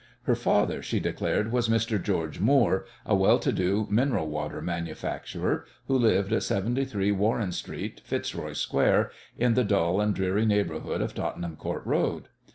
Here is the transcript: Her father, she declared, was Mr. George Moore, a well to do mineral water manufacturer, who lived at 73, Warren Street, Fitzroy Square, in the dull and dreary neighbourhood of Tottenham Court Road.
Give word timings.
Her 0.23 0.33
father, 0.33 0.81
she 0.81 0.99
declared, 0.99 1.51
was 1.51 1.69
Mr. 1.69 2.01
George 2.01 2.39
Moore, 2.39 2.87
a 3.05 3.13
well 3.15 3.37
to 3.37 3.51
do 3.51 3.85
mineral 3.91 4.27
water 4.29 4.59
manufacturer, 4.59 5.63
who 5.85 5.95
lived 5.95 6.33
at 6.33 6.41
73, 6.41 7.11
Warren 7.11 7.51
Street, 7.51 8.01
Fitzroy 8.03 8.53
Square, 8.53 9.11
in 9.37 9.53
the 9.53 9.63
dull 9.63 10.01
and 10.01 10.15
dreary 10.15 10.47
neighbourhood 10.47 11.01
of 11.01 11.13
Tottenham 11.13 11.55
Court 11.55 11.85
Road. 11.85 12.29